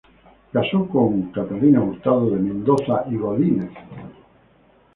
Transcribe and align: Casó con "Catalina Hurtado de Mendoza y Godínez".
Casó 0.51 0.87
con 0.87 1.31
"Catalina 1.31 1.79
Hurtado 1.79 2.31
de 2.31 2.37
Mendoza 2.39 3.05
y 3.11 3.17
Godínez". 3.17 3.69